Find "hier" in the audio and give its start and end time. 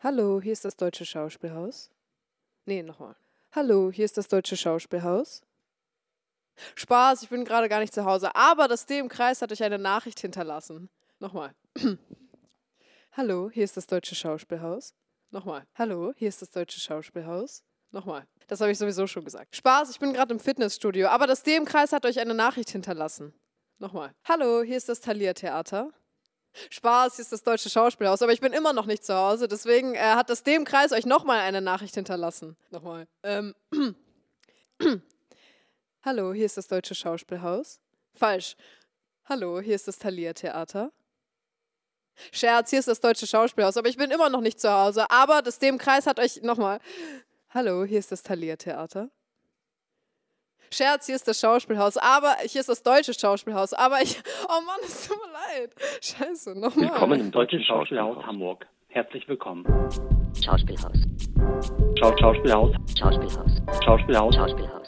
0.40-0.52, 3.90-4.04, 13.50-13.64, 16.16-16.28, 24.62-24.76, 27.16-27.22, 36.32-36.46, 39.60-39.74, 42.70-42.78, 47.84-47.98, 51.06-51.14, 52.46-52.60